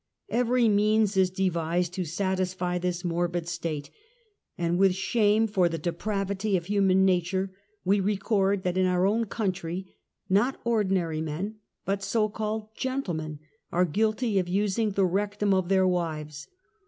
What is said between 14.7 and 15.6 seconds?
the rectum